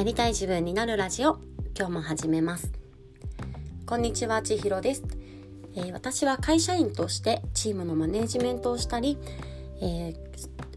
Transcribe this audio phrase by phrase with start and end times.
[0.00, 1.36] なりたい自分になるラジオ。
[1.76, 2.72] 今日も始めます。
[3.84, 5.04] こんにちは千尋です、
[5.76, 9.18] えー、私は会社員としてチームのマネジメントをしたり、
[9.82, 10.14] えー、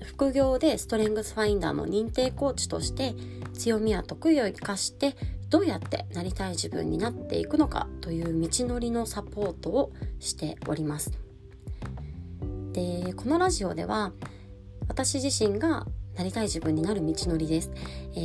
[0.03, 3.13] 副業でストレングスファインダーの認定コーチとして
[3.53, 5.15] 強みや得意を生かして
[5.49, 11.13] どうやってなりたい自分になっていくのかという道のりのサポートをしております。
[12.73, 14.11] でこのラジオでは
[14.89, 17.71] 私自身がなりたい自分になる道のりです、
[18.17, 18.19] え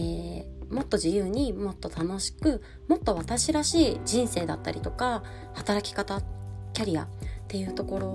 [0.54, 5.22] ーもっと自由にもっと楽しくもっと私らしい人生だったりとか
[5.54, 6.22] 働き方
[6.72, 7.08] キャリアっ
[7.48, 8.08] ていうところ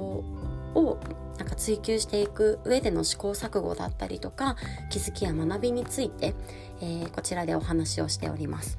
[0.80, 1.00] を
[1.38, 4.56] なんか追求していく上での試行錯誤だったりとか
[4.90, 6.36] 気づきや学びについて、
[6.80, 8.78] えー、こちらでお話をしております。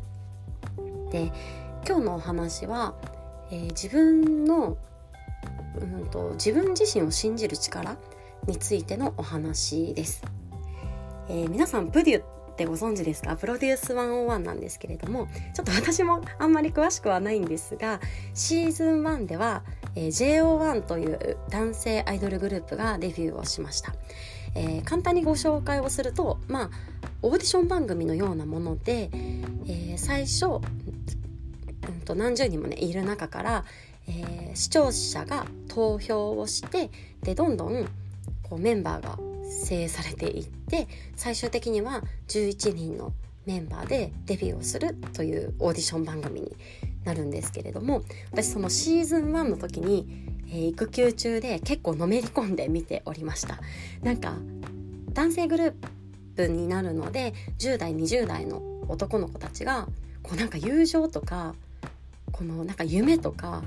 [1.10, 1.32] で
[1.86, 2.94] 今日のお話は、
[3.50, 4.78] えー、自分の、
[5.78, 7.96] うんと、自分自身を信じる力
[8.46, 10.22] についてのお話です。
[11.28, 13.36] えー、皆さんプデュってご存知ですか？
[13.36, 18.00] プロデュース101なんですけれどもちょっと私もあんまり詳しくはないんですが
[18.34, 19.62] シーズン1では、
[19.96, 23.94] えー、JO1 という男性アイドルグループがデビューをしました、
[24.54, 26.70] えー、簡単にご紹介をするとまあ
[27.22, 29.08] オーディション番組のようなもので、
[29.66, 33.64] えー、最初、うんと、何十人もねいる中から、
[34.06, 36.90] えー、視聴者が投票をして
[37.22, 37.86] でどんどん
[38.42, 43.12] こうメンバーが成されていって最終的には11人の
[43.46, 46.56] メンバーでデビューをするというオーディション番組に
[47.04, 50.06] なるんですけれども私そのシーズン1の時に、
[50.48, 53.60] えー、育休中で結構のめり込んで見ておりました。
[54.02, 54.34] なんか
[55.12, 55.74] 男性グルー
[56.36, 59.86] プになるので10代20代の男の子たちが
[60.22, 61.54] こうなんか友情とか
[62.32, 63.62] このなんか夢とか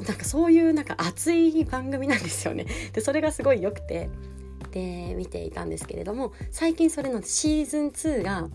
[0.00, 2.66] なんかそういうなんか熱い番組なんですよね。
[2.92, 4.08] でそれがすごい良くて
[4.72, 8.48] で見ていたんですけれども最近それのシーズン2が、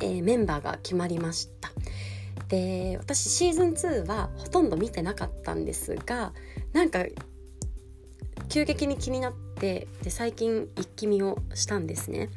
[0.00, 1.70] えー、メンバーが決まりました
[2.48, 6.32] で私シーズン2はほとんど見てなかったんですが
[6.72, 7.04] なんか
[8.48, 12.30] 急激に気になってで最近一気見をしたんですね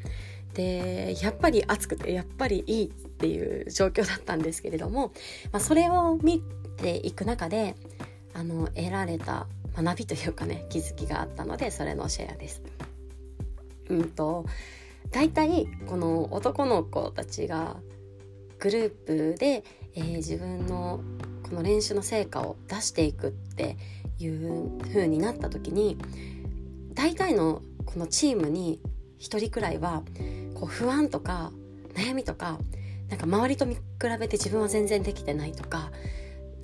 [0.54, 5.14] でやっぱり熱くてやっぱりいいっていう状況だったんですけれども、
[5.54, 6.42] まあ、それを見
[6.78, 7.76] ていく中で
[8.34, 12.62] あの得られた学びというかね気づきがあったのでそれのシェアです。
[13.92, 14.46] うんと
[15.12, 17.78] 大体この男の子たちが
[18.60, 19.64] グループで、
[19.96, 21.02] えー、自分の
[21.44, 23.76] この練習の成果を出していくって
[24.20, 25.98] いう風になった時に
[26.94, 28.80] 大体のこのチームに
[29.20, 30.04] 1人くらいは
[30.54, 31.52] こう不安とか
[31.96, 32.58] 悩みとか
[33.10, 33.82] なんか周りと見比
[34.20, 35.92] べて自分は全然できてないとか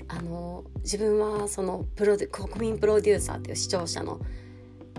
[0.08, 4.22] あの自分はそのプロ国民プロデューサーっていう視聴者の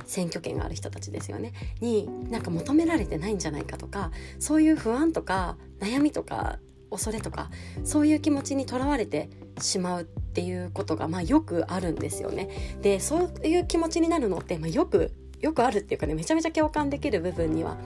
[0.08, 4.10] 選挙権がある人たちですよねになんか求められてないんじゃないかとか
[4.40, 6.58] そういう不安とか悩みとか
[6.90, 7.50] 恐れとか
[7.84, 9.28] そういう気持ちにとらわれて
[9.60, 12.78] しまうっていうことがまあよくあるんですよね。
[12.80, 17.76] でそういう気持ちになるのって、まあ、よくよくあるっていうかねめちゃめちゃ共感できる部分には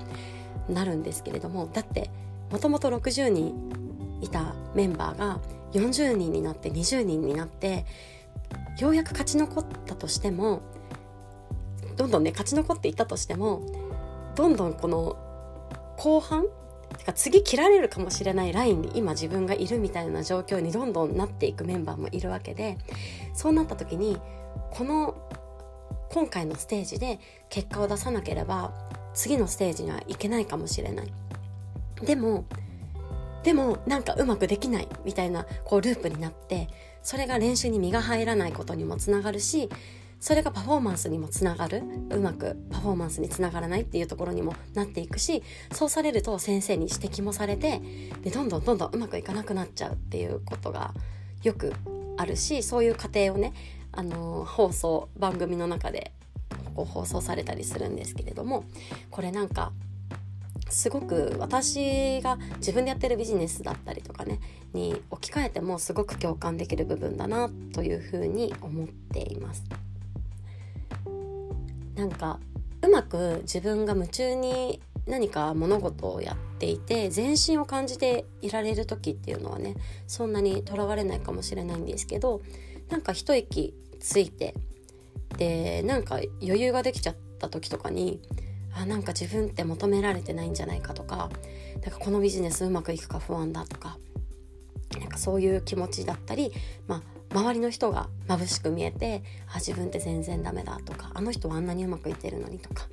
[0.69, 2.11] なるんですけれどもだって
[2.51, 5.41] もともと60人いたメンバーが
[5.73, 7.85] 40人になって20人になって
[8.79, 10.63] ようやく勝ち残ったとしても
[11.97, 13.63] どんどんね勝ち残っていったとしても
[14.35, 15.17] どんどんこの
[15.97, 16.47] 後半
[16.99, 22.79] てか次切られるかもしれないラインに今自分がいるみたいな状況にどんどんなっていくメンバーもいるわけで
[23.35, 24.19] そうなった時に
[24.71, 25.17] この
[26.11, 28.73] 今回のステージで結果を出さなければ
[29.15, 31.13] 次のステージにはいけないかもしれない。
[32.05, 32.45] でも
[33.43, 36.69] でもなんかうまくできないみたいなこうループになって
[37.03, 39.69] それが練習に身が入らないことにもつながるし
[40.23, 47.81] それがパフォーマンスにもつながるうまくパフォーマンスにつながらないっていうところにもなっていくしそうされると先生に指摘もされて
[48.23, 50.95] でどんどんどんどんうまくいかなくなっちゃうっていうことが
[51.43, 51.73] よく
[52.17, 53.53] あるしそういう過程をね
[53.91, 56.13] あの放送番組の中で
[56.77, 58.63] こう放送されたりするんですけれども
[59.11, 59.73] これなんか
[60.71, 64.39] すごく私が自分でやってるビジネスだったりとかね
[64.73, 69.65] に置き換えてもすごく共感できる部分だなというふうに思っています。
[71.95, 72.41] なんか
[72.83, 79.75] うまく自分が夢中に何か物事をやっていて全身を感じていられる時っていうのはね
[80.07, 82.43] そんなにとらわれないかもしれないんですけど
[82.89, 84.55] なんか一息ついて
[85.39, 88.21] でなんか余裕ができちゃった時とかに
[88.75, 91.31] あなんか自分って求められてないんじゃないかとか
[91.83, 93.99] なんかこのビジネスうまくいくか不安だとか
[94.99, 96.53] なんかそういう気持ちだったり、
[96.87, 97.03] まあ、
[97.35, 102.87] 周りの人が眩しく見えてあ自分って全然ダメだとかあの人はあんなにうまくいってるのにとか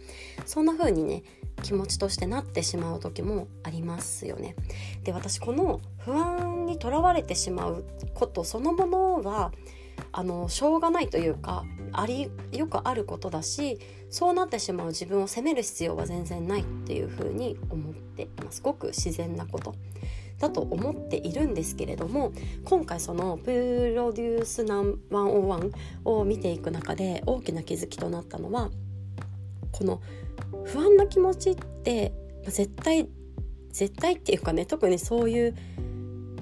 [0.46, 1.24] そんな風にね
[1.62, 4.56] 気持ちとしてなってしまう時もありますよね。
[5.04, 9.52] で私この不安にとらわれてしまうことそのものは
[10.12, 19.76] あのしょうがないというかありよくあることだしそうなってしまう自分を責める必要は全然ないっていうふうに思っていますごく自然なこと
[20.40, 22.32] だと思っているんですけれども
[22.64, 25.72] 今回そのプロデュースナン101
[26.06, 28.70] を見ていく中で大きな気づきとなったのは
[29.72, 30.02] この
[30.66, 32.14] 不安な気持ちって
[32.46, 33.10] 絶対
[33.72, 35.56] 絶対っていうかね特にそういう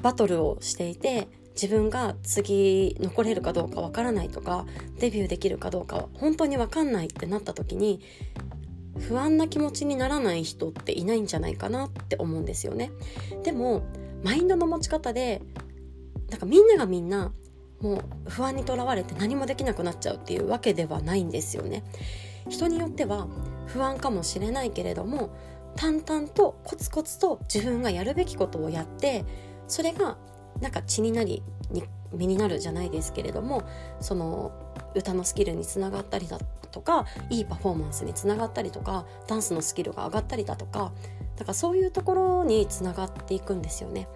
[0.02, 4.66] バトルをしていて自分が次残れるかどうかわからないとか
[5.00, 8.00] デビューできるかどうかは本当にわかんないってなった時に
[9.00, 12.92] 不安な気持ちにならない人っていないんじゃないかなって思うんですよね。
[13.44, 13.84] でも
[14.24, 15.42] マインドの持ち方で
[16.30, 17.32] なんかみんながみんな
[17.82, 21.84] もう不安にとらわれて何もできなくなっちゃうっていうわけではないんですよね。
[22.50, 23.28] 人によっては
[23.68, 25.36] 不安かもしれないけれども
[25.76, 29.26] 淡々とコツコツと自分がやるべきことをやって
[29.68, 30.18] それが
[30.62, 31.84] なんか血になりに
[32.14, 33.64] 身になるじゃないですけれども
[34.00, 34.52] その
[34.98, 36.40] 歌のスキルにつながったりだ
[36.72, 40.92] とかいいパフォーマンスにつながったりとかダンスのスキルが上がったりだとか
[41.38, 44.08] だからそういうところにつながっていくんですよね。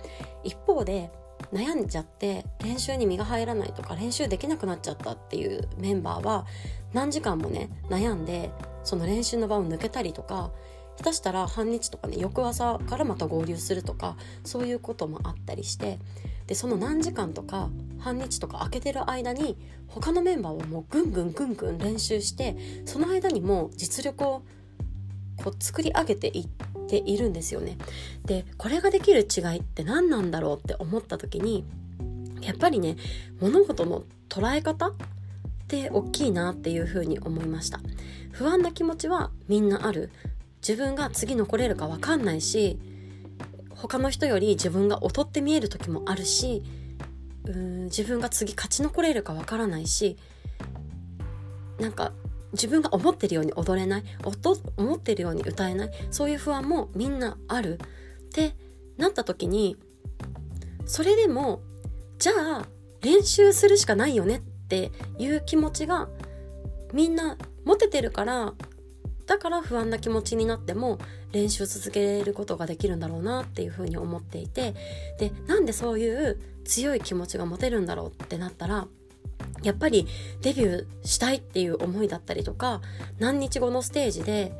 [0.44, 1.12] 一方で
[1.54, 6.46] 悩んじゃって練習に身が入らないとか練習できなくなっちゃったっていうメンバーは
[6.94, 8.52] 何時間もね悩んで
[8.84, 10.52] その練習の場を抜けたりとか
[10.98, 15.98] 下手したら半日とかね翌朝からまた合流するとかそういうこともあったりして
[16.48, 19.58] でその何時間とか半日とか空けてる間に
[19.88, 22.56] 他のメンバーをもうぐんぐんぐんぐん練習して
[22.86, 24.42] その間にも実力を
[25.38, 26.48] こう作り上げていっ
[26.88, 27.78] ているんですよね。
[28.26, 31.66] でこれができる違いって何なんだろうって思った時に
[32.42, 32.96] やっぱりね
[33.40, 34.94] 物事の捉え方っ
[35.68, 37.80] て大きいなっていうふうに思いました
[38.32, 40.12] 不安な気持ちはみんなある
[40.68, 42.80] 自分が次残れるか分かんないし
[43.82, 46.64] 他の人より自分が劣って見える時もあるし
[47.46, 50.18] うん自分が次勝ち残れるか分からないし
[51.80, 52.12] なんか
[52.54, 54.04] 自分が思ってるように踊れない
[54.78, 57.80] 思ってるように歌えないそういう不安もみんなある。
[58.32, 58.56] って
[58.98, 59.76] なった時に
[60.86, 61.62] それでも
[62.18, 62.66] じゃあ
[63.02, 66.08] 練習するしかないよねっていう気持ちが
[66.94, 68.54] みんな持ててるから
[69.32, 71.00] だから不安な気持ちになっても
[71.32, 74.76] 練習を続けることができるんだろうなっていうふうに思っていて
[75.20, 78.90] でなんでそういう強い気持ちが持てるんだろうってなったら
[79.64, 80.06] やっぱり
[80.42, 82.82] デビューしたいっていう思いだったりとか
[83.20, 84.52] 何日後のステージで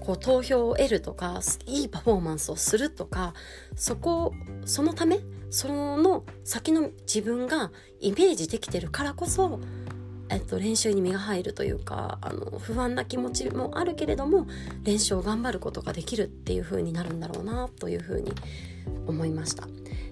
[0.00, 3.34] こう投票を得るとかいいパフォーマンスをするとか
[3.76, 4.34] そこ
[4.64, 5.20] そのため
[5.50, 7.70] その先の自分が
[8.00, 9.60] イメージできてるからこそ
[10.30, 14.46] えっと、練習に身が入るというかあの不安な気持ちもあるけれども
[14.82, 18.32] 練習を頑張ることができるっていう風になるんだろうなという風に
[19.06, 19.66] 思いました。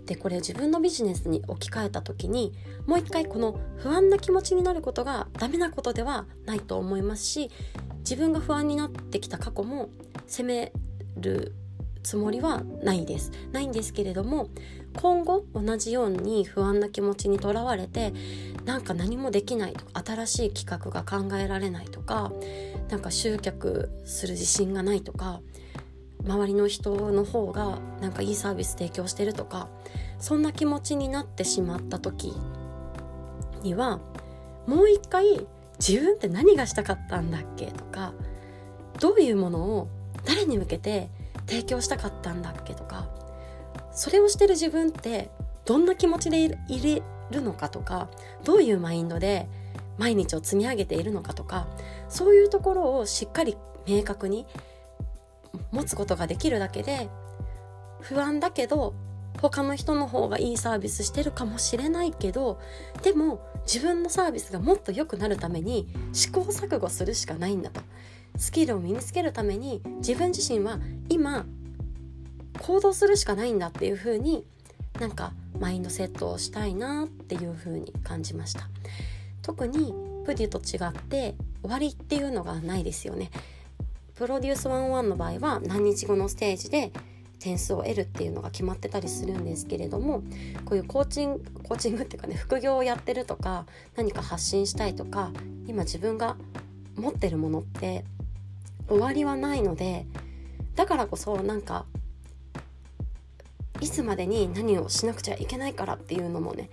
[0.07, 2.55] でこれ自分のビジネスに置き換えた時に
[2.87, 7.51] もう一回この不安な気持ちになることがダメなことではないと思いますし
[7.99, 9.91] 自分が不安になってきた過去も
[10.29, 10.73] 責め
[11.17, 11.55] る
[12.07, 13.33] つもりはないです。
[13.51, 14.49] ないんですけれども
[15.03, 18.13] 今後同じように不安な気持ちにとらわれて
[18.65, 22.31] なんか何もできないとか新しい企画が考えられないとか
[22.91, 25.41] なんか集客する自信がないとか
[26.25, 29.69] 周りの人の方がなんかいいサービス提供してるとか
[30.21, 32.33] そんな気持ちになってしまった時
[33.63, 33.99] には
[34.69, 35.45] もう一回
[35.85, 38.15] 自分って何がしたかったんだっけとか
[39.01, 39.89] どういうものを
[40.25, 41.11] 誰に向けて
[41.47, 43.09] 提供したかったんだっけとか
[43.93, 45.31] それをしてる自分って
[45.65, 46.49] どんな気持ちでい
[46.81, 48.09] れるのかとか
[48.45, 49.49] どういうマインドで
[49.99, 51.67] 毎日を積み上げているのかとか
[52.09, 54.47] そういうところをしっかり明確に
[55.73, 57.09] 持つことができるだけで
[58.01, 58.95] 不安だけど
[59.41, 62.61] 他の人の方がいいサービスしてるかもしれないけど
[63.03, 67.81] でも自分のサービスがもっと良くなるために試行錯誤するしかないんだと。
[68.37, 70.79] スキルを身につけるために自分自身は
[71.09, 71.47] 今
[72.61, 74.45] 行動するしかないんだっていう風に
[75.01, 78.69] なんかマインドセットをしたいなっていう風に感じました。
[79.43, 83.31] 特にプデュと違って終わりっていうのがないですよね。
[84.15, 86.91] プロデュース101の場合は何日後のステージで
[87.39, 90.23] 点数を得るっていうのが決まってたりするんですけれども
[90.65, 95.33] こういうコーチングコーチングっていうかね副業をやってるとか何か発信したいとか
[95.67, 96.37] 今自分が
[96.97, 98.05] 持ってるものって
[98.89, 100.07] 終わりはないので
[100.75, 101.87] だからこそなんか
[103.81, 106.71] いつまでに何をしなくちゃいけないからっていうのもね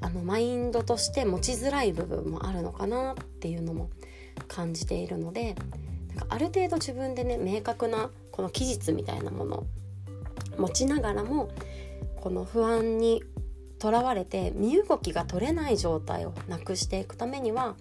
[0.00, 3.90] あのマインドとして持ちづらい部分もあるのかなっていうのも
[4.46, 5.56] 感じているので
[6.14, 9.66] なんかある程度自分でね明確なこの期日みたいなもの
[10.56, 11.50] 持ちながらも
[12.20, 13.22] この不安に
[13.78, 17.76] とらわれて身動きが取れない状態をなくしていくためには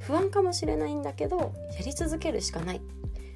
[0.00, 2.80] 不安かもしれないんだけどやり続けるしかない。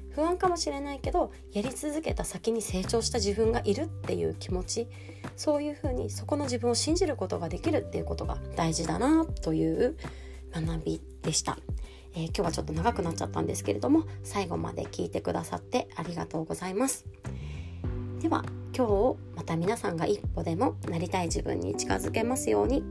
[0.09, 4.87] 不安かもしれないけどやり続けた先に成長した自分がいるっていう気持ち。
[5.35, 9.97] そういうふうにそこの自分を信じることができるっていうことが大事だなという
[10.53, 11.57] 学びでした、
[12.13, 17.05] えー、今日はちょっと長くなっちゃったんですけれども最後まで聞いてくださってありがとうございます。
[18.21, 18.43] では
[18.75, 22.83] 今日また皆さんが一歩でもなりたい自分に近づけますように。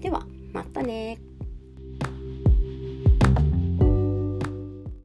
[0.00, 1.31] ではまたね。